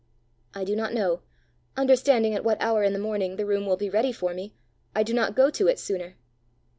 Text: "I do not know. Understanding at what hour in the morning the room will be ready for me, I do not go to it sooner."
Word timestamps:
"I 0.55 0.63
do 0.63 0.75
not 0.75 0.95
know. 0.95 1.21
Understanding 1.77 2.33
at 2.33 2.43
what 2.43 2.59
hour 2.59 2.81
in 2.83 2.91
the 2.91 2.97
morning 2.97 3.35
the 3.35 3.45
room 3.45 3.67
will 3.67 3.77
be 3.77 3.87
ready 3.87 4.11
for 4.11 4.33
me, 4.33 4.55
I 4.95 5.03
do 5.03 5.13
not 5.13 5.35
go 5.35 5.51
to 5.51 5.67
it 5.67 5.77
sooner." 5.77 6.15